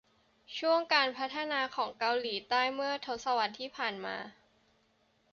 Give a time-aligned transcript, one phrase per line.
[0.57, 4.15] ช่วงการพัฒนาของเกาหลีใต้เมื่อทศวรรษที่ผ่านมา